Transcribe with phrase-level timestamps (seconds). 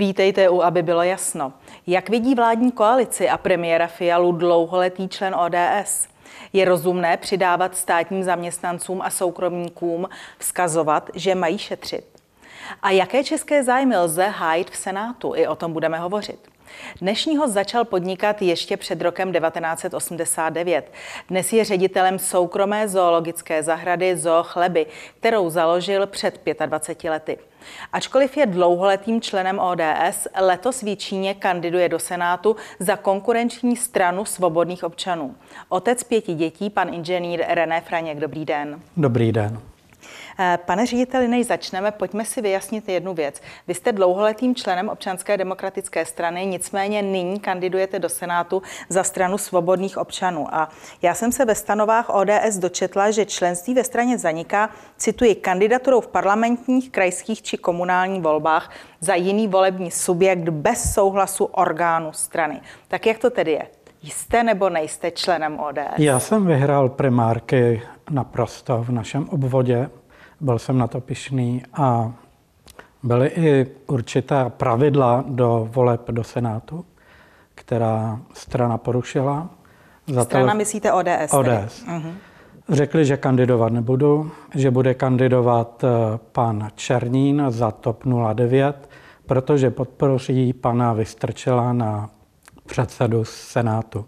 [0.00, 1.52] Vítejte u, aby bylo jasno.
[1.86, 6.08] Jak vidí vládní koalici a premiéra Fialu dlouholetý člen ODS?
[6.52, 12.04] Je rozumné přidávat státním zaměstnancům a soukromníkům vzkazovat, že mají šetřit?
[12.82, 15.34] A jaké české zájmy lze hájit v Senátu?
[15.34, 16.49] I o tom budeme hovořit.
[17.00, 20.92] Dnešního začal podnikat ještě před rokem 1989.
[21.28, 24.86] Dnes je ředitelem soukromé zoologické zahrady Zoo Chleby,
[25.18, 27.38] kterou založil před 25 lety.
[27.92, 34.84] Ačkoliv je dlouholetým členem ODS, letos v Jíčíně kandiduje do Senátu za konkurenční stranu svobodných
[34.84, 35.34] občanů.
[35.68, 38.80] Otec pěti dětí, pan inženýr René Franěk, dobrý den.
[38.96, 39.69] Dobrý den.
[40.38, 43.40] Eh, pane řediteli, než začneme, pojďme si vyjasnit jednu věc.
[43.68, 49.98] Vy jste dlouholetým členem občanské demokratické strany, nicméně nyní kandidujete do Senátu za stranu svobodných
[49.98, 50.54] občanů.
[50.54, 50.68] A
[51.02, 56.08] já jsem se ve stanovách ODS dočetla, že členství ve straně zaniká, cituji, kandidaturou v
[56.08, 62.60] parlamentních, krajských či komunálních volbách za jiný volební subjekt bez souhlasu orgánu strany.
[62.88, 63.66] Tak jak to tedy je?
[64.02, 65.98] Jste nebo nejste členem ODS?
[65.98, 69.90] Já jsem vyhrál primárky naprosto v našem obvodě
[70.40, 72.12] byl jsem na to pišný a
[73.02, 76.84] byly i určitá pravidla do voleb do Senátu,
[77.54, 79.48] která strana porušila.
[80.06, 81.32] Za strana myslíte ODS?
[81.32, 81.84] ODS.
[81.86, 82.12] Uh-huh.
[82.68, 88.04] Řekli, že kandidovat nebudu, že bude kandidovat eh, pan Černín za TOP
[88.34, 88.88] 09,
[89.26, 92.10] protože podpoří pana Vystrčela na
[92.66, 94.04] předsedu Senátu.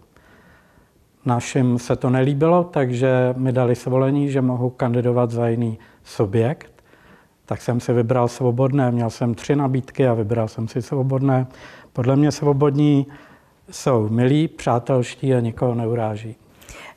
[1.25, 6.83] Našim se to nelíbilo, takže mi dali svolení, že mohu kandidovat za jiný subjekt,
[7.45, 8.91] tak jsem si vybral svobodné.
[8.91, 11.47] Měl jsem tři nabídky a vybral jsem si svobodné.
[11.93, 13.07] Podle mě svobodní
[13.71, 16.35] jsou milí, přátelští a nikoho neuráží.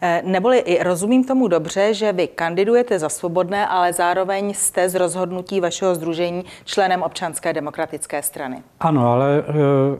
[0.01, 4.95] Eh, neboli i rozumím tomu dobře, že vy kandidujete za svobodné, ale zároveň jste z
[4.95, 8.62] rozhodnutí vašeho združení členem občanské demokratické strany.
[8.81, 9.53] Ano, ale eh,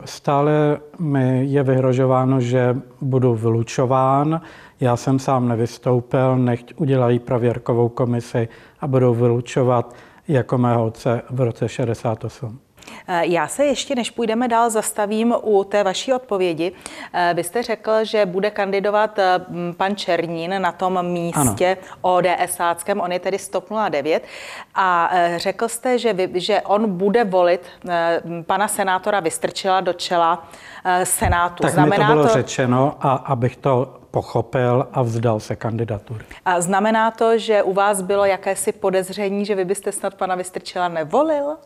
[0.05, 4.41] stále mi je vyhrožováno, že budu vylučován.
[4.79, 8.47] Já jsem sám nevystoupil, nechť udělají prověrkovou komisi
[8.79, 9.95] a budou vylučovat
[10.27, 12.59] jako mého otce v roce 68.
[13.07, 16.71] Eh, já se ještě, než půjdeme dál, zastavím u té vaší odpovědi.
[17.13, 19.39] Eh, vy jste řekl, že bude kandidovat eh,
[19.77, 24.23] pan Černín na tom místě ODSáckém, on je tedy 109,
[24.75, 27.61] a řekl jste, že, vy, že on bude volit
[28.45, 30.47] pana senátora Vystrčila do čela
[31.03, 31.63] Senátu.
[31.63, 32.33] Tak Znamená mi to bylo to...
[32.33, 36.25] řečeno a abych to pochopil a vzdal se kandidatury.
[36.45, 40.87] A znamená to, že u vás bylo jakési podezření, že vy byste snad pana Vystrčila
[40.87, 41.57] nevolil?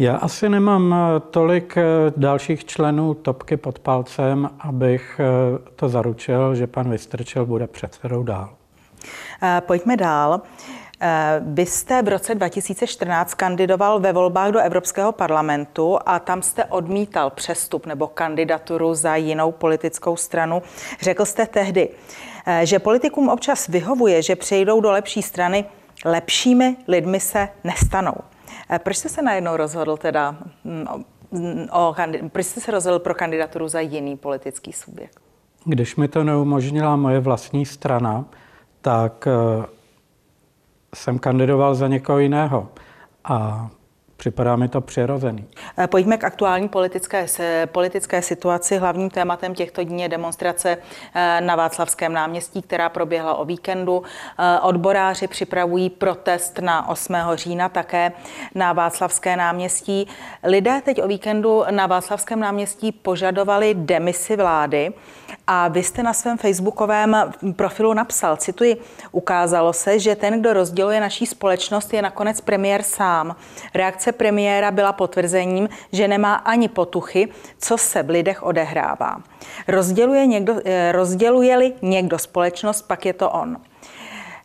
[0.00, 1.82] Já asi nemám eh, tolik eh,
[2.16, 8.50] dalších členů topky pod palcem, abych eh, to zaručil, že pan Vystrčil bude předsedou dál.
[9.60, 10.40] Pojďme dál.
[11.40, 17.30] Vy jste v roce 2014 kandidoval ve volbách do Evropského parlamentu a tam jste odmítal
[17.30, 20.62] přestup nebo kandidaturu za jinou politickou stranu.
[21.00, 21.88] Řekl jste tehdy,
[22.62, 25.64] že politikům občas vyhovuje, že přejdou do lepší strany,
[26.04, 28.14] lepšími lidmi se nestanou.
[28.72, 30.86] Eh, proč jste se najednou rozhodl teda mm,
[31.72, 31.94] o, o
[32.28, 35.20] proč jste se rozhodl pro kandidaturu za jiný politický subjekt?
[35.64, 38.24] Když mi to neumožnila moje vlastní strana,
[38.80, 39.66] tak eh,
[40.94, 42.68] jsem kandidoval za někoho jiného.
[43.24, 43.68] A
[44.20, 45.46] Připadá mi to přirozený.
[45.78, 47.26] Eh, pojďme k aktuální politické,
[47.66, 48.76] politické situaci.
[48.76, 50.78] Hlavním tématem těchto dní je demonstrace
[51.14, 54.02] eh, na Václavském náměstí, která proběhla o víkendu.
[54.38, 57.14] Eh, odboráři připravují protest na 8.
[57.34, 58.12] října také
[58.54, 60.06] na Václavské náměstí.
[60.44, 64.92] Lidé teď o víkendu na Václavském náměstí požadovali demisi vlády
[65.46, 67.16] a vy jste na svém facebookovém
[67.56, 68.76] profilu napsal, cituji,
[69.12, 73.36] ukázalo se, že ten, kdo rozděluje naší společnost, je nakonec premiér sám.
[73.74, 77.28] Reakce reakce premiéra byla potvrzením, že nemá ani potuchy,
[77.58, 79.22] co se v lidech odehrává.
[79.68, 83.56] Rozděluje někdo, eh, rozděluje-li někdo společnost, pak je to on.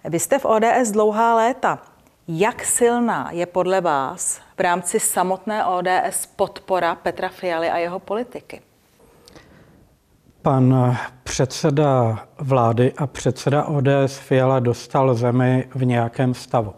[0.03, 1.79] Vy jste v ODS dlouhá léta.
[2.27, 8.61] Jak silná je podle vás v rámci samotné ODS podpora Petra Fialy a jeho politiky?
[10.41, 16.73] Pan předseda vlády a předseda ODS Fiala dostal zemi v nějakém stavu.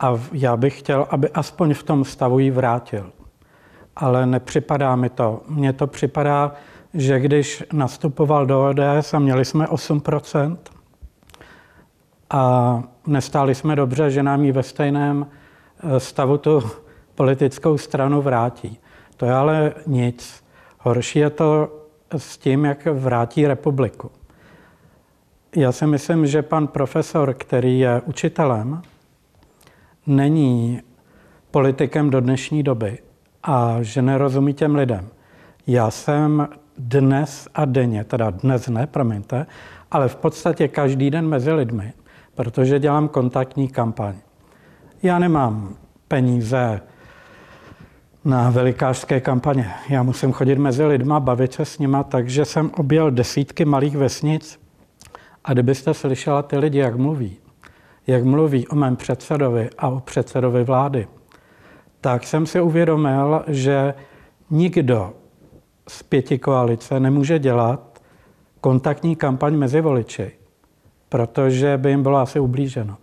[0.00, 3.12] A já bych chtěl, aby aspoň v tom stavu ji vrátil.
[3.96, 5.42] Ale nepřipadá mi to.
[5.48, 6.52] Mně to připadá,
[6.94, 10.56] že když nastupoval do ODS a měli jsme 8%
[12.30, 16.62] a nestáli jsme dobře, že nám ji ve stejném eh, stavu tu
[17.14, 18.78] politickou stranu vrátí.
[19.16, 20.44] To je ale nic.
[20.78, 21.68] Horší je to
[22.16, 24.10] s tím, jak vrátí republiku.
[25.56, 28.82] Já si myslím, že pan profesor, který je učitelem,
[30.06, 30.80] není
[31.50, 32.98] politikem do dnešní doby
[33.42, 35.08] a že nerozumí těm lidem.
[35.66, 36.48] Já jsem
[36.78, 39.46] dnes a denně, teda dnes ne, promiňte,
[39.90, 41.92] ale v podstatě každý den mezi lidmi,
[42.34, 44.14] protože dělám kontaktní kampaň.
[45.02, 45.74] Já nemám
[46.08, 46.80] peníze
[48.24, 49.70] na velikářské kampaně.
[49.88, 54.60] Já musím chodit mezi lidma, bavit se s nima, takže jsem objel desítky malých vesnic
[55.44, 57.36] a kdybyste slyšela ty lidi, jak mluví,
[58.06, 61.08] jak mluví o mém předsedovi a o předsedovi vlády,
[62.00, 63.94] tak jsem si uvědomil, že
[64.50, 65.12] nikdo
[65.88, 68.02] z pěti koalice nemůže dělat
[68.60, 70.32] kontaktní kampaň mezi voliči,
[71.08, 72.96] protože by jim bylo asi ublíženo.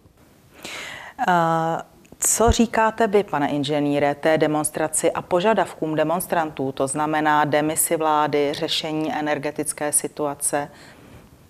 [1.28, 1.82] Uh...
[2.26, 9.14] Co říkáte vy, pane inženýre, té demonstraci a požadavkům demonstrantů, to znamená demisi vlády, řešení
[9.14, 10.70] energetické situace?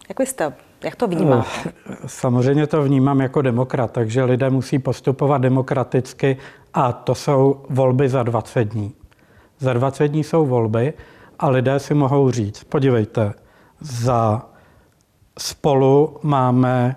[0.10, 0.54] Jak vy jste,
[0.84, 1.50] jak to vnímáte?
[2.06, 6.38] Samozřejmě to vnímám jako demokrat, takže lidé musí postupovat demokraticky
[6.74, 8.96] a to jsou volby za 20 dní.
[9.60, 10.94] Za 20 dní jsou volby
[11.40, 13.34] a lidé si mohou říct, podívejte,
[13.80, 14.46] za
[15.40, 16.96] spolu máme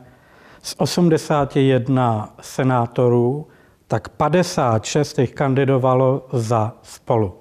[0.62, 3.46] z 81 senátorů
[3.88, 7.34] tak 56 jich kandidovalo za spolu.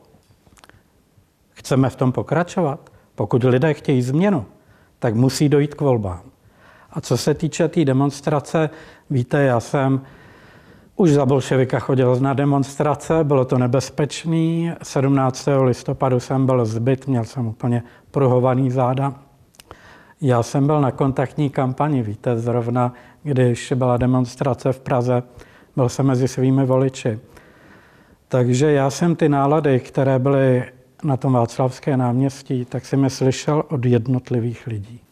[1.50, 2.90] Chceme v tom pokračovat?
[3.16, 4.46] Pokud lidé chtějí změnu,
[5.00, 6.25] tak musí dojít k volbám.
[6.96, 8.70] A co se týče té tý demonstrace,
[9.10, 10.02] víte, já jsem
[10.96, 14.72] už za bolševika chodil na demonstrace, bylo to nebezpečný.
[14.84, 15.48] 17.
[15.64, 19.14] listopadu jsem byl zbyt, měl jsem úplně pruhovaný záda.
[20.22, 22.94] Já jsem byl na kontaktní kampani, víte, zrovna
[23.24, 25.24] když byla demonstrace v Praze,
[25.76, 27.20] byl jsem mezi svými voliči.
[28.28, 30.64] Takže já jsem ty nálady, které byly
[31.04, 35.05] na tom Václavské náměstí, tak jsem je slyšel od jednotlivých lidí.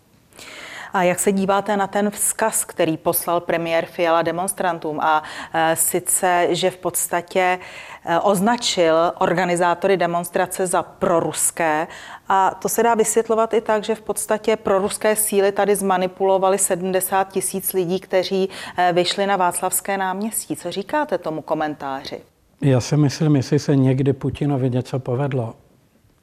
[0.93, 5.23] A jak se díváte na ten vzkaz, který poslal premiér Fiala demonstrantům a
[5.53, 7.59] e, sice, že v podstatě
[8.05, 11.87] e, označil organizátory demonstrace za proruské
[12.29, 17.31] a to se dá vysvětlovat i tak, že v podstatě proruské síly tady zmanipulovali 70
[17.31, 20.55] tisíc lidí, kteří e, vyšli na Václavské náměstí.
[20.55, 22.21] Co říkáte tomu komentáři?
[22.61, 25.53] Já si myslím, jestli se někdy Putinovi něco povedlo,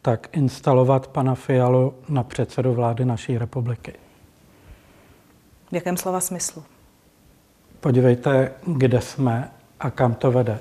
[0.03, 3.93] tak instalovat pana Fialu na předsedu vlády naší republiky.
[5.71, 6.65] V jakém slova smyslu?
[7.81, 9.51] Podívejte, kde jsme
[9.81, 10.59] a kam to vede.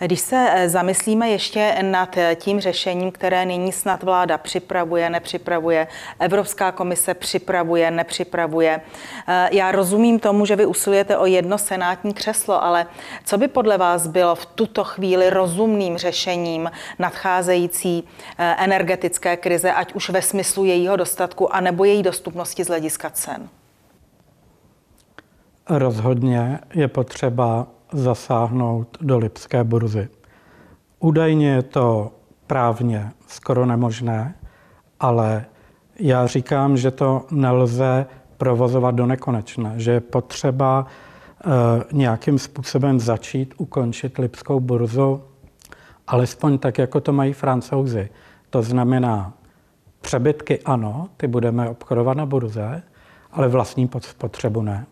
[0.00, 5.86] Když se eh, zamyslíme ještě nad eh, tím řešením, které nyní snad vláda připravuje, nepřipravuje,
[6.18, 8.80] Evropská komise připravuje, nepřipravuje.
[9.28, 12.86] Eh, já rozumím tomu, že vy usilujete o jedno senátní křeslo, ale
[13.24, 18.04] co by podle vás bylo v tuto chvíli rozumným řešením nadcházející
[18.38, 23.48] energetické krize, ať už ve smyslu jejího dostatku, anebo její dostupnosti z hlediska cen?
[25.70, 30.08] Rozhodně je potřeba zasáhnout do Lipské burzy.
[31.00, 32.12] Údajně je to
[32.46, 34.34] právně skoro nemožné,
[35.00, 35.44] ale
[35.98, 38.06] já říkám, že to nelze
[38.36, 41.48] provozovat do nekonečna, že je potřeba e,
[41.92, 45.22] nějakým způsobem začít ukončit Lipskou burzu,
[46.06, 48.08] alespoň tak, jako to mají francouzi.
[48.50, 49.32] To znamená,
[50.00, 52.82] přebytky ano, ty budeme obchodovat na burze,
[53.32, 53.88] ale vlastní
[54.18, 54.86] potřebu ne.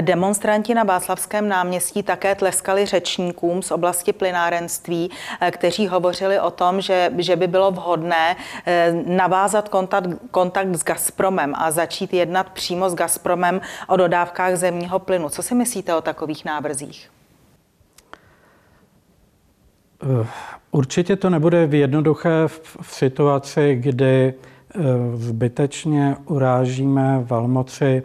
[0.00, 6.80] Demonstranti na Václavském náměstí také tleskali řečníkům z oblasti plynárenství, eh, kteří hovořili o tom,
[6.80, 12.90] že, že by bylo vhodné eh, navázat kontakt, kontakt s Gazpromem a začít jednat přímo
[12.90, 15.28] s Gazpromem o dodávkách zemního plynu.
[15.28, 17.10] Co si myslíte o takových návrzích?
[20.02, 20.26] Eh,
[20.70, 24.34] určitě to nebude jednoduché v, v situaci, kdy
[25.14, 28.02] zbytečně urážíme valmoci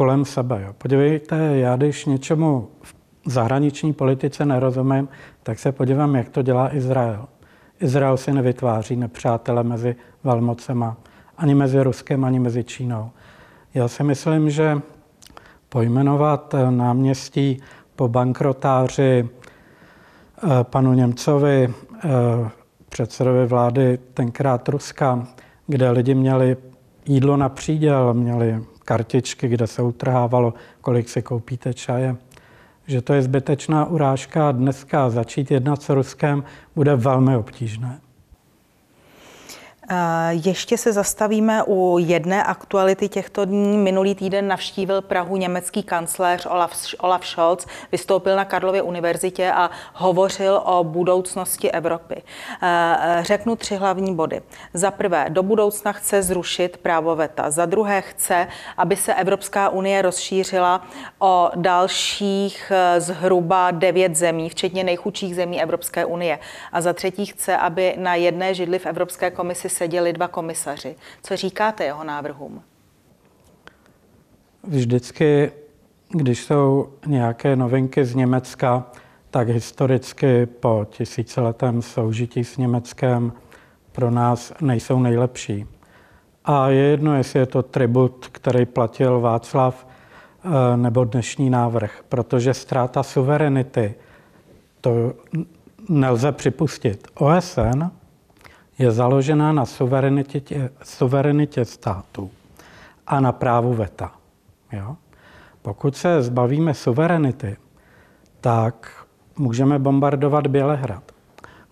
[0.00, 0.62] kolem sebe.
[0.62, 0.72] Jo.
[0.78, 5.08] Podívejte, já když něčemu v zahraniční politice nerozumím,
[5.42, 7.26] tak se podívám, jak to dělá Izrael.
[7.80, 10.96] Izrael si nevytváří nepřátele mezi velmocema,
[11.38, 13.10] ani mezi Ruskem, ani mezi Čínou.
[13.74, 14.80] Já si myslím, že
[15.68, 17.62] pojmenovat náměstí
[17.96, 22.08] po bankrotáři eh, panu Němcovi, eh,
[22.88, 25.26] předsedovi vlády tenkrát Ruska,
[25.66, 26.56] kde lidi měli
[27.06, 32.16] jídlo na příděl, měli kartičky, kde se utrhávalo, kolik si koupíte čaje.
[32.86, 36.44] Že to je zbytečná urážka a dneska začít jednat s Ruskem
[36.74, 38.00] bude velmi obtížné.
[40.30, 43.78] Ještě se zastavíme u jedné aktuality těchto dní.
[43.78, 50.62] Minulý týden navštívil Prahu německý kancléř Olaf, Olaf Scholz, vystoupil na Karlově univerzitě a hovořil
[50.64, 52.22] o budoucnosti Evropy.
[53.20, 54.42] Řeknu tři hlavní body.
[54.74, 57.50] Za prvé, do budoucna chce zrušit právo VETA.
[57.50, 60.86] Za druhé, chce, aby se Evropská unie rozšířila
[61.18, 66.38] o dalších eh, zhruba devět zemí, včetně nejchudších zemí Evropské unie.
[66.72, 70.96] A za třetí, chce, aby na jedné židli v Evropské komisi seděli dva komisaři.
[71.22, 72.62] Co říkáte jeho návrhům?
[74.62, 75.52] Vždycky,
[76.08, 78.86] když jsou nějaké novinky z Německa,
[79.30, 83.32] tak historicky po tisíciletém soužití s Německem
[83.92, 85.66] pro nás nejsou nejlepší.
[86.44, 92.54] A je jedno, jestli je to tribut, který platil Václav, eh, nebo dnešní návrh, protože
[92.54, 93.94] ztráta suverenity,
[94.80, 95.12] to
[95.88, 97.08] nelze připustit.
[97.14, 97.99] OSN
[98.80, 102.30] je založená na suverenitě, suverenitě států
[103.06, 104.12] a na právu VETA.
[104.72, 104.96] Jo?
[105.62, 107.56] Pokud se zbavíme suverenity,
[108.40, 109.04] tak
[109.38, 111.02] můžeme bombardovat Bělehrad.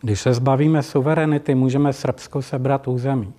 [0.00, 3.32] Když se zbavíme suverenity, můžeme Srbsko sebrat území.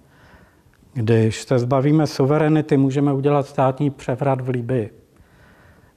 [0.94, 4.94] Když se zbavíme suverenity, můžeme udělat státní převrat v Libii.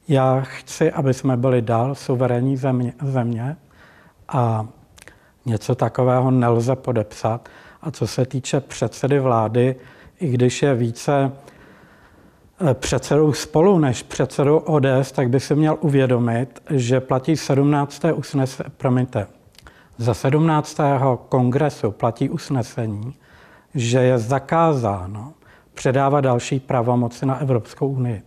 [0.09, 3.57] Já chci, aby jsme byli dál suverénní země, země
[4.29, 4.67] a
[5.47, 7.49] něco takového nelze podepsat.
[7.83, 9.77] A co se týče předsedy vlády,
[10.21, 11.33] i když je více
[12.71, 18.03] eh, předsedou spolu než předsedou ODS, tak by si měl uvědomit, že platí 17.
[18.15, 19.27] usnesení, promiňte,
[19.99, 20.79] za 17.
[21.29, 23.15] kongresu platí usnesení,
[23.75, 25.33] že je zakázáno
[25.75, 28.23] předávat další pravomoci na Evropskou unii.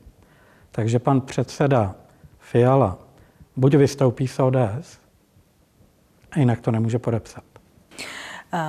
[0.72, 1.96] Takže pan předseda
[2.40, 2.98] Fiala
[3.56, 5.00] buď vystoupí z ODS,
[6.32, 7.44] a jinak to nemůže podepsat.
[8.54, 8.60] Uh,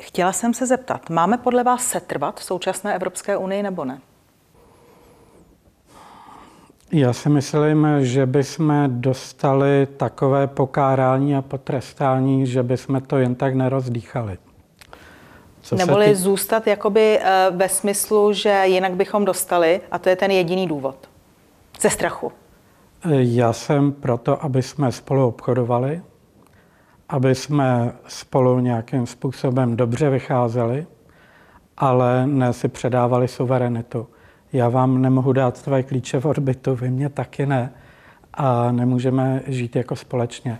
[0.00, 4.00] chtěla jsem se zeptat, máme podle vás setrvat v současné Evropské unii nebo ne?
[6.92, 13.54] Já si myslím, že bychom dostali takové pokárání a potrestání, že bychom to jen tak
[13.54, 14.38] nerozdýchali.
[15.62, 16.14] Co Neboli tý...
[16.14, 20.96] zůstat jakoby eh, ve smyslu, že jinak bychom dostali, a to je ten jediný důvod.
[21.80, 22.32] Ze strachu.
[23.10, 26.02] Já jsem proto, aby jsme spolu obchodovali,
[27.10, 30.86] aby jsme spolu nějakým způsobem dobře vycházeli,
[31.76, 34.06] ale ne si předávali suverenitu.
[34.52, 37.72] Já vám nemohu dát tvoje klíče v orbitu, vy mě taky ne.
[38.34, 40.58] A nemůžeme žít jako společně.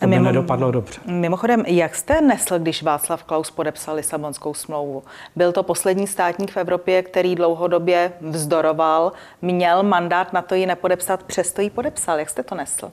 [0.00, 1.00] To by Mimo, nedopadlo dobře.
[1.06, 5.02] Mimochodem, jak jste nesl, když Václav Klaus podepsal Lisabonskou smlouvu?
[5.36, 9.12] Byl to poslední státník v Evropě, který dlouhodobě vzdoroval,
[9.42, 12.18] měl mandát na to ji nepodepsat, přesto ji podepsal.
[12.18, 12.92] Jak jste to nesl?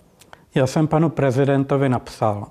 [0.56, 2.48] Já jsem panu prezidentovi napsal.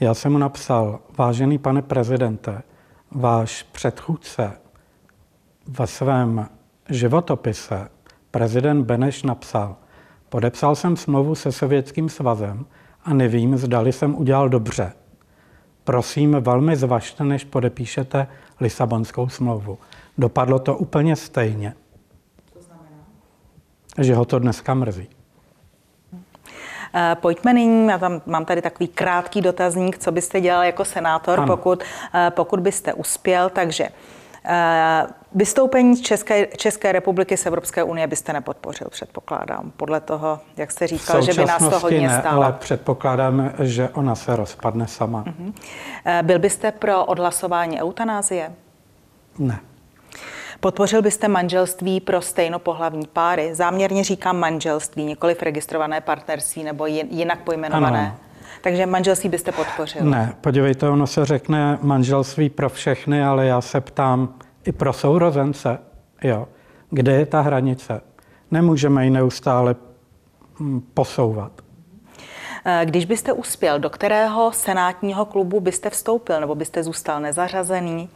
[0.00, 2.62] Já jsem mu napsal, vážený pane prezidente,
[3.10, 4.52] váš předchůdce
[5.66, 6.48] ve svém
[6.88, 7.88] životopise
[8.30, 9.76] prezident Beneš napsal,
[10.28, 12.66] podepsal jsem smlouvu se Sovětským svazem,
[13.04, 14.92] a nevím, zdali jsem udělal dobře.
[15.84, 18.26] Prosím, velmi zvažte, než podepíšete
[18.60, 19.78] Lisabonskou smlouvu.
[20.18, 21.74] Dopadlo to úplně stejně.
[22.52, 23.04] To znamená?
[23.98, 25.08] Že ho to dneska mrzí.
[26.94, 31.46] Eh, pojďme nyní, já tam mám tady takový krátký dotazník, co byste dělal jako senátor,
[31.46, 31.82] pokud,
[32.14, 33.50] eh, pokud byste uspěl.
[33.50, 33.88] Takže
[34.46, 40.86] Eh, vystoupení České, České republiky z Evropské unie byste nepodpořil, předpokládám, podle toho, jak jste
[40.86, 42.42] říkal, že by nás to hodně ne, stálo.
[42.42, 45.24] ale předpokládám, že ona se rozpadne sama.
[45.24, 45.52] Uh-huh.
[46.22, 48.52] Byl byste pro odhlasování eutanázie?
[49.38, 49.60] Ne.
[50.64, 53.54] Podpořil byste manželství pro stejnopohlavní páry?
[53.54, 58.00] Záměrně říkám manželství, nikoliv registrované partnerství nebo jinak pojmenované.
[58.00, 58.16] Ano.
[58.62, 60.04] Takže manželství byste podpořil?
[60.04, 65.78] Ne, podívejte, ono se řekne manželství pro všechny, ale já se ptám i pro sourozence,
[66.22, 66.48] jo,
[66.90, 68.00] kde je ta hranice?
[68.50, 69.76] Nemůžeme ji neustále
[70.60, 71.52] hm, posouvat.
[72.64, 78.08] Eh, když byste uspěl, do kterého senátního klubu byste vstoupil, nebo byste zůstal nezařazený?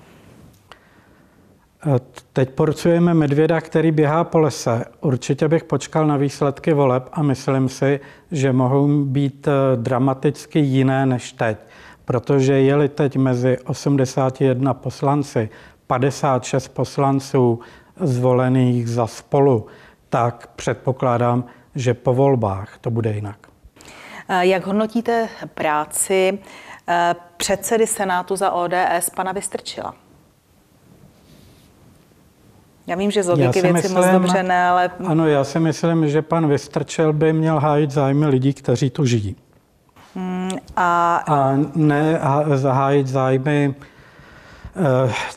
[2.32, 4.84] Teď porcujeme medvěda, který běhá po lese.
[5.00, 11.06] Určitě bych počkal na výsledky voleb a myslím si, že mohou být eh, dramaticky jiné
[11.06, 11.58] než teď.
[12.04, 15.48] Protože je-li teď mezi 81 poslanci
[15.86, 17.60] 56 poslanců
[18.00, 19.66] zvolených za spolu,
[20.08, 21.44] tak předpokládám,
[21.74, 23.38] že po volbách to bude jinak.
[24.28, 26.38] Eh, jak hodnotíte práci
[26.88, 30.07] eh, předsedy Senátu za ODS pana Vystrčila?
[32.88, 34.90] Já vím, že z logiky věci myslím, moc dobře ne, ale...
[35.06, 39.36] Ano, já si myslím, že pan Vystrčel by měl hájit zájmy lidí, kteří tu žijí.
[40.14, 41.16] Hmm, a...
[41.28, 42.20] a ne
[42.54, 43.74] zahájit zájmy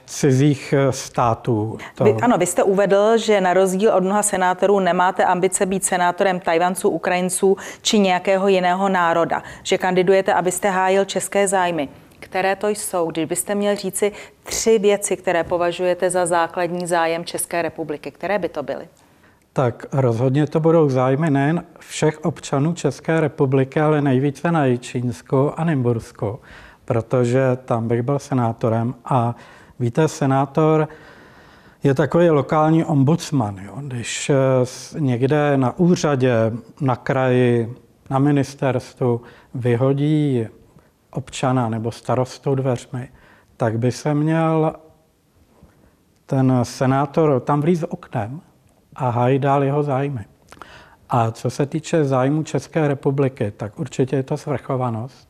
[0.06, 1.78] cizích států.
[1.96, 2.04] To...
[2.04, 6.40] Vy, ano, vy jste uvedl, že na rozdíl od mnoha senátorů nemáte ambice být senátorem
[6.40, 11.90] Tajvanců, Ukrajinců či nějakého jiného národa, že kandidujete, abyste hájil české zájmy.
[12.22, 13.12] Které to jsou?
[13.12, 14.12] Kdybyste měl říci
[14.44, 18.88] tři věci, které považujete za základní zájem České republiky, které by to byly?
[19.54, 25.64] Tak rozhodně to budou zájmy nejen všech občanů České republiky, ale nejvíce na Čínsko a
[25.64, 26.40] Nymbursko,
[26.86, 28.96] protože tam bych byl senátorem.
[29.06, 29.36] A
[29.80, 30.88] víte, senátor
[31.84, 33.58] je takový lokální ombudsman.
[33.66, 33.74] Jo?
[33.82, 34.36] Když eh,
[35.00, 36.34] někde na úřadě,
[36.82, 37.76] na kraji,
[38.10, 39.22] na ministerstvu
[39.54, 40.48] vyhodí
[41.12, 43.10] občana nebo starostou dveřmi,
[43.58, 44.74] tak by se měl
[46.26, 48.42] ten senátor tam vlíz oknem
[48.96, 50.26] a hájí dál jeho zájmy.
[51.10, 55.30] A co se týče zájmu České republiky, tak určitě je to svrchovanost.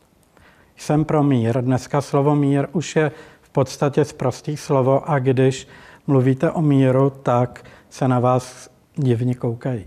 [0.77, 1.61] Jsem pro mír.
[1.61, 3.11] Dneska slovo mír už je
[3.41, 5.67] v podstatě zprostý slovo a když
[6.07, 9.85] mluvíte o míru, tak se na vás divně koukají.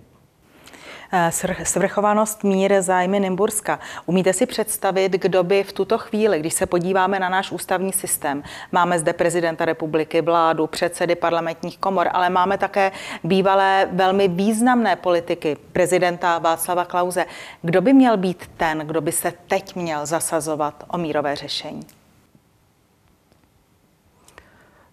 [1.16, 1.30] Eh,
[1.64, 3.78] svrchovanost mír zájmy Nymburska.
[4.06, 8.42] Umíte si představit, kdo by v tuto chvíli, když se podíváme na náš ústavní systém,
[8.72, 12.92] máme zde prezidenta republiky, vládu, předsedy parlamentních komor, ale máme také
[13.24, 17.26] bývalé velmi významné politiky, prezidenta Václava Klauze.
[17.62, 21.86] Kdo by měl být ten, kdo by se teď měl zasazovat o mírové řešení?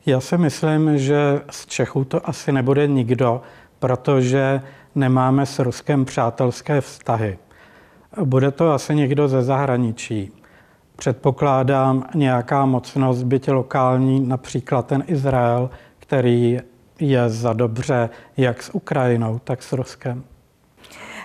[0.05, 3.41] Já si myslím, že z Čechů to asi nebude nikdo,
[3.79, 4.61] protože
[4.95, 7.37] nemáme s Ruskem přátelské vztahy.
[8.23, 10.31] Bude to asi někdo ze zahraničí.
[10.95, 15.69] Předpokládám nějaká mocnost, byť lokální, například ten Izrael,
[15.99, 16.59] který
[16.99, 20.23] je za dobře jak s Ukrajinou, tak s Ruskem.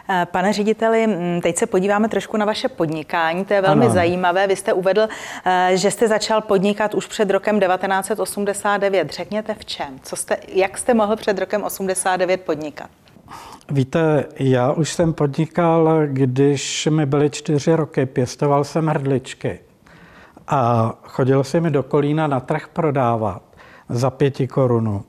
[0.08, 3.94] Eh, pane řediteli, mm, teď se podíváme trošku na vaše podnikání, to je velmi ano.
[3.94, 4.46] zajímavé.
[4.46, 5.08] Vy jste uvedl,
[5.46, 9.12] eh, že jste začal podnikat už před rokem 1989.
[9.12, 9.98] Řekněte v čem?
[10.02, 12.90] Co jste, jak jste mohl před rokem 89 podnikat?
[13.70, 19.58] Víte, já už jsem podnikal, když mi byly čtyři roky, pěstoval jsem hrdličky
[20.48, 23.42] a chodil jsem mi do Kolína na trh prodávat
[23.88, 25.04] za pěti korunu.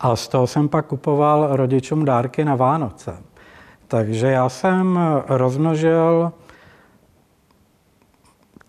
[0.00, 3.16] A z toho jsem pak kupoval rodičům dárky na Vánoce.
[3.88, 4.98] Takže já jsem
[5.28, 6.32] rozmnožil,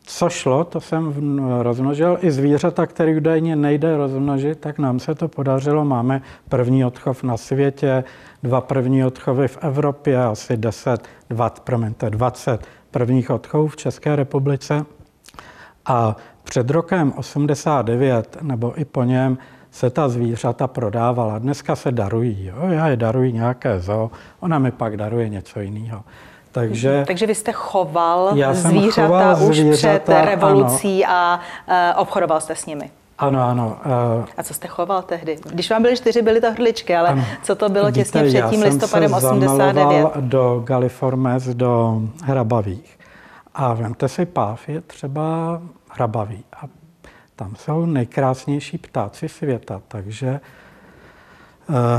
[0.05, 1.13] co šlo, to jsem
[1.61, 2.17] rozmnožil.
[2.21, 5.85] I zvířata, které údajně nejde rozmnožit, tak nám se to podařilo.
[5.85, 8.03] Máme první odchov na světě,
[8.43, 14.85] dva první odchovy v Evropě, asi 10, 20, promiňte, 20 prvních odchovů v České republice.
[15.85, 19.37] A před rokem 89, nebo i po něm,
[19.71, 21.39] se ta zvířata prodávala.
[21.39, 22.45] Dneska se darují.
[22.45, 22.67] Jo?
[22.69, 26.03] Já je daruji nějaké zo, ona mi pak daruje něco jiného.
[26.55, 31.15] Takže, Takže vy jste choval zvířata choval už zvířata, před revolucí ano.
[31.15, 31.39] a
[31.95, 32.91] uh, obchodoval jste s nimi.
[33.17, 33.77] Ano, ano.
[34.19, 35.37] Uh, a co jste choval tehdy?
[35.49, 37.25] Když vám byly čtyři, byly to hrdličky, ale ano.
[37.43, 40.07] co to bylo těsně Víte, před tím listopadem 89?
[40.19, 42.99] do Galiformes, do hrabavých.
[43.53, 46.43] A vemte si páv, je třeba hrabavý.
[46.61, 46.61] A
[47.35, 50.39] tam jsou nejkrásnější ptáci světa, takže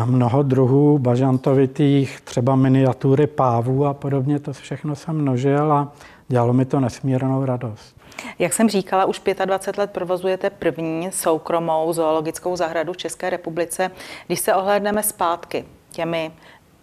[0.05, 5.93] mnoho druhů bažantovitých, třeba miniatury pávů a podobně, to všechno jsem množil a
[6.29, 7.97] dělalo mi to nesmírnou radost.
[8.39, 13.91] Jak jsem říkala, už 25 let provozujete první soukromou zoologickou zahradu v České republice.
[14.27, 16.33] Když se ohlédneme zpátky těmi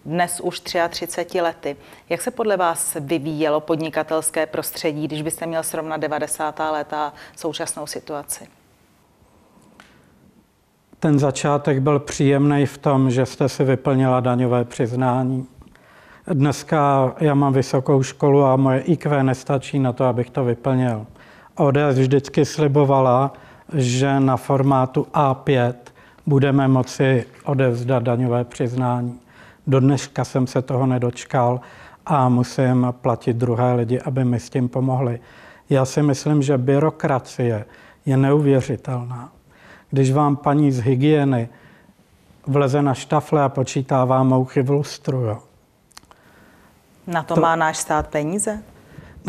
[0.05, 1.75] dnes už 33 lety.
[2.09, 6.59] Jak se podle vás vyvíjelo podnikatelské prostředí, když byste měl srovnat 90.
[6.71, 8.47] léta současnou situaci?
[11.03, 15.45] Ten začátek byl příjemný v tom, že jste si vyplnila daňové přiznání.
[16.27, 21.05] Dneska já mám vysokou školu a moje IQ nestačí na to, abych to vyplnil.
[21.55, 23.33] ODS vždycky slibovala,
[23.73, 25.73] že na formátu A5
[26.25, 29.19] budeme moci odevzdat daňové přiznání.
[29.67, 31.61] Do dneška jsem se toho nedočkal
[32.05, 35.19] a musím platit druhé lidi, aby mi s tím pomohli.
[35.69, 37.65] Já si myslím, že byrokracie
[38.05, 39.31] je neuvěřitelná.
[39.93, 41.49] Když vám paní z hygieny
[42.47, 45.39] vleze na štafle a počítává mouchy v lustru, jo.
[47.07, 48.63] Na to, to má náš stát peníze?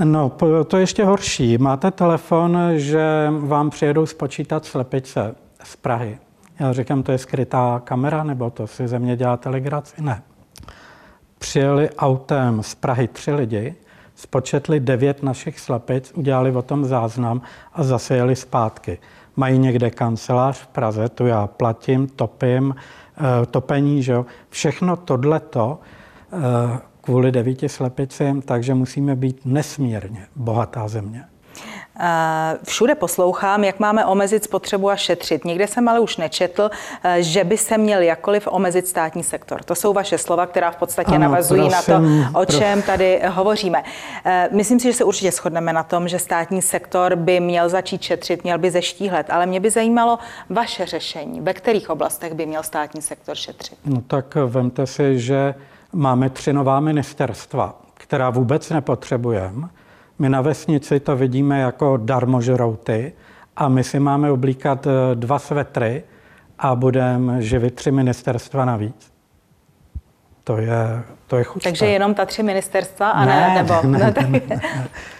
[0.05, 0.33] No,
[0.69, 1.59] to je ještě horší.
[1.59, 6.19] Máte telefon, že vám přijedou spočítat slepice z Prahy.
[6.59, 10.03] Já říkám, to je skrytá kamera, nebo to si ze mě dělá telegraci?
[10.03, 10.23] Ne.
[11.39, 13.75] Přijeli autem z Prahy tři lidi,
[14.15, 17.43] spočetli devět našich slepic, udělali o tom záznam
[17.75, 18.99] a zase jeli zpátky.
[19.37, 24.27] Mají někde kancelář v Praze, tu já platím, topím, eh, topení, že jo.
[24.51, 25.79] Všechno tohleto
[27.01, 31.25] kvůli devíti slepicím, takže musíme být nesmírně bohatá země.
[32.65, 35.45] Všude poslouchám, jak máme omezit spotřebu a šetřit.
[35.45, 36.71] Někde jsem ale už nečetl,
[37.05, 39.63] eh, že by se měl jakkoliv omezit státní sektor.
[39.63, 43.21] To jsou vaše slova, která v podstatě ano, navazují prosím, na to, o čem tady
[43.29, 43.83] hovoříme.
[44.25, 48.03] Eh, myslím si, že se určitě shodneme na tom, že státní sektor by měl začít
[48.03, 50.19] šetřit, měl by zeštíhlet, ale mě by zajímalo
[50.51, 51.41] vaše řešení.
[51.41, 53.79] Ve kterých oblastech by měl státní sektor šetřit?
[53.85, 55.55] No tak vemte si, že
[55.93, 59.69] máme tři nová ministerstva, která vůbec nepotřebujeme
[60.19, 63.13] my na vesnici to vidíme jako darmožrouty
[63.57, 66.05] a my si máme oblíkat eh, dva svetry
[66.59, 69.15] a budeme živit tři ministerstva navíc.
[70.45, 71.69] To je, to je chucpe.
[71.69, 74.61] Takže jenom ta tři ministerstva a ne, ne nebo ne, ne, ne, ne,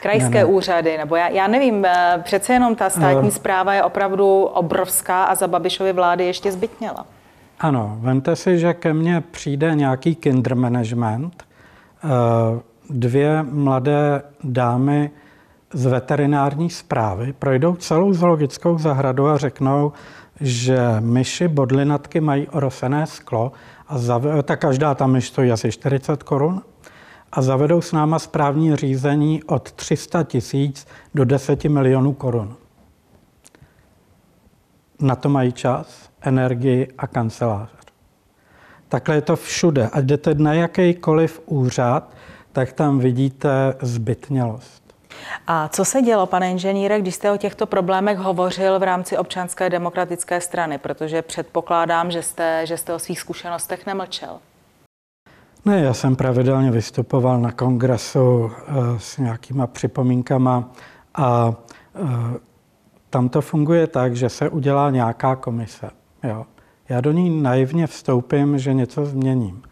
[0.03, 0.45] krajské ne, ne.
[0.45, 5.25] úřady, nebo já, já nevím, eh, přece jenom ta státní uh, zpráva je opravdu obrovská
[5.25, 7.07] a za Babišovy vlády ještě zbytněla.
[7.61, 11.45] Ano, vemte si, že ke mně přijde nějaký kinder management,
[12.05, 12.11] uh,
[12.91, 15.11] dvě mladé dámy
[15.73, 19.93] z veterinární zprávy projdou celou zoologickou zahradu a řeknou,
[20.41, 23.53] že myši bodlinatky mají orosené sklo
[23.89, 26.63] a zave- ta každá ta myš stojí asi 40 korun
[27.33, 32.57] a zavedou s náma správní řízení od 300 tisíc do 10 milionů korun.
[35.01, 37.71] Na to mají čas, energii a kancelář.
[38.89, 39.89] Takhle je to všude.
[39.93, 42.15] Ať jdete na jakýkoliv úřad,
[42.55, 44.95] tak tam vidíte zbytnělost.
[45.47, 49.71] A co se dělo, pane inženýre, když jste o těchto problémech hovořil v rámci občanské
[49.71, 50.79] demokratické strany?
[50.79, 54.39] Protože předpokládám, že jste, že jste o svých zkušenostech nemlčel.
[55.65, 60.73] Ne, já jsem pravidelně vystupoval na kongresu e, s nějakýma připomínkama
[61.15, 61.55] a
[61.95, 62.39] e,
[63.11, 65.91] tam to funguje tak, že se udělá nějaká komise.
[66.23, 66.47] Jo.
[66.89, 69.63] Já do ní naivně vstoupím, že něco změním.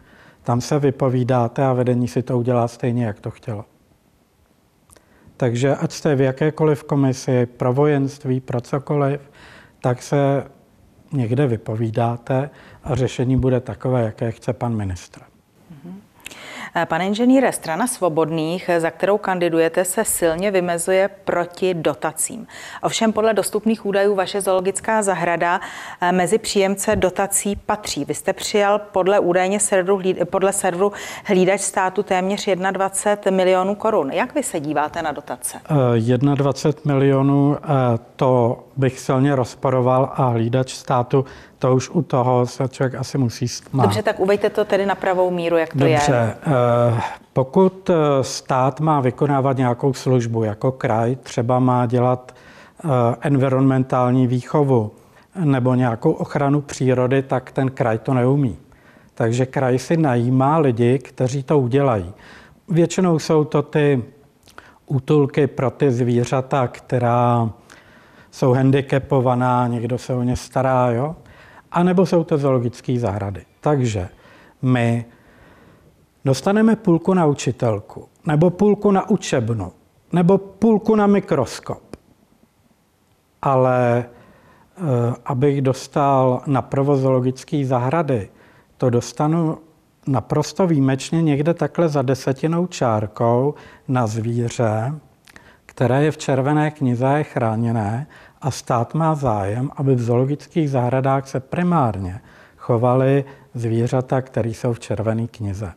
[0.43, 3.65] Tam se vypovídáte a vedení si to udělá stejně, jak to chtělo.
[5.37, 9.31] Takže ať jste v jakékoliv komisi, pro vojenství, pro cokoliv,
[9.81, 10.47] tak se
[11.13, 12.49] někde vypovídáte
[12.83, 15.32] a řešení bude takové, jaké chce pan ministr.
[16.85, 22.47] Pane inženýre, strana svobodných, za kterou kandidujete, se silně vymezuje proti dotacím.
[22.81, 25.59] Ovšem podle dostupných údajů vaše zoologická zahrada
[26.01, 28.05] eh, mezi příjemce dotací patří.
[28.05, 30.91] Vy jste přijal podle údajně serveru, podle serveru
[31.25, 34.11] Hlídač státu téměř 21 milionů korun.
[34.11, 35.57] Jak vy se díváte na dotace?
[36.35, 37.67] 21 eh, milionů, eh,
[38.15, 41.25] to bych silně rozporoval a Hlídač státu
[41.63, 43.83] to už u toho se člověk asi musí stmát.
[43.83, 45.97] Dobře, tak uvejte to tedy na pravou míru, jak to Dobře, je.
[45.97, 46.35] Dobře,
[46.97, 47.01] eh,
[47.33, 52.35] pokud eh, stát má vykonávat nějakou službu, jako kraj třeba má dělat
[52.85, 52.87] eh,
[53.21, 54.91] environmentální výchovu
[55.35, 58.57] nebo nějakou ochranu přírody, tak ten kraj to neumí.
[59.15, 62.13] Takže kraj si najímá lidi, kteří to udělají.
[62.69, 64.03] Většinou jsou to ty
[64.85, 67.49] útulky pro ty zvířata, která
[68.31, 71.15] jsou handicapovaná, někdo se o ně stará, jo?
[71.73, 73.45] A nebo jsou to zoologické zahrady.
[73.59, 74.09] Takže
[74.61, 75.05] my
[76.25, 79.71] dostaneme půlku na učitelku, nebo půlku na učebnu,
[80.11, 81.81] nebo půlku na mikroskop.
[83.41, 84.81] Ale eh,
[85.25, 88.29] abych dostal na provozologické zahrady,
[88.77, 89.57] to dostanu
[90.07, 93.53] naprosto výjimečně někde takhle za desetinou čárkou
[93.87, 94.93] na zvíře,
[95.65, 98.07] které je v červené knize chráněné
[98.43, 102.21] a stát má zájem, aby v zoologických zahradách se primárně
[102.57, 105.73] chovaly zvířata, které jsou v červené knize.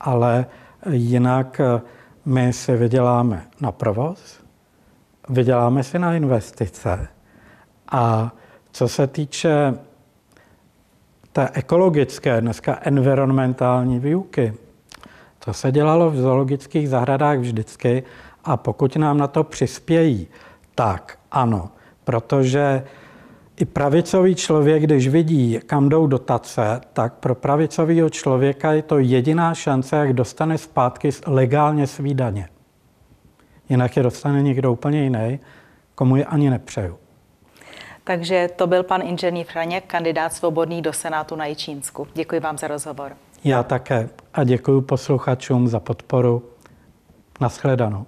[0.00, 0.46] Ale
[0.90, 1.80] jinak eh,
[2.24, 4.40] my si vyděláme na provoz,
[5.28, 7.08] vyděláme si na investice
[7.92, 8.32] a
[8.72, 9.74] co se týče
[11.32, 14.54] té ekologické, dneska environmentální výuky,
[15.44, 18.02] to se dělalo v zoologických zahradách vždycky
[18.44, 20.28] a pokud nám na to přispějí,
[20.74, 21.70] tak ano,
[22.04, 22.84] protože
[23.56, 29.54] i pravicový člověk, když vidí, kam jdou dotace, tak pro pravicového člověka je to jediná
[29.54, 32.48] šance, jak dostane zpátky legálně svý daně.
[33.68, 35.40] Jinak je dostane někdo úplně jiný,
[35.94, 36.98] komu je ani nepřeju.
[38.04, 42.06] Takže to byl pan inženýr Franěk, kandidát svobodný do Senátu na Jičínsku.
[42.14, 43.12] Děkuji vám za rozhovor.
[43.44, 46.42] Já také a děkuji posluchačům za podporu.
[47.40, 48.06] Naschledanou.